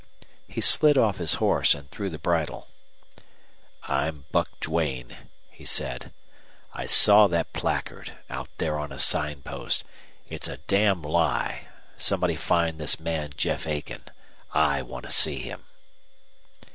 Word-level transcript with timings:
He 0.47 0.61
slid 0.61 0.97
off 0.97 1.17
his 1.17 1.35
horse 1.35 1.75
and 1.75 1.87
threw 1.91 2.09
the 2.09 2.17
bridle. 2.17 2.67
"I'm 3.83 4.25
Buck 4.31 4.49
Duane," 4.59 5.15
he 5.51 5.63
said. 5.63 6.11
"I 6.73 6.87
saw 6.87 7.27
that 7.27 7.53
placard 7.53 8.17
out 8.27 8.49
there 8.57 8.79
on 8.79 8.91
a 8.91 8.97
sign 8.97 9.43
post. 9.43 9.83
It's 10.27 10.47
a 10.47 10.57
damn 10.65 11.03
lie! 11.03 11.67
Somebody 11.97 12.35
find 12.35 12.79
this 12.79 12.99
man 12.99 13.33
Jeff 13.37 13.67
Aiken. 13.67 14.05
I 14.53 14.81
want 14.81 15.05
to 15.05 15.11
see 15.11 15.37
him." 15.37 15.65